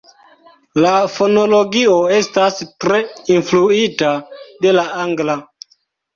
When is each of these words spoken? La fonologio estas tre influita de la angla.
La 0.85 0.93
fonologio 1.17 1.97
estas 2.15 2.57
tre 2.85 2.99
influita 3.37 4.17
de 4.67 4.75
la 4.81 4.89
angla. 5.07 5.39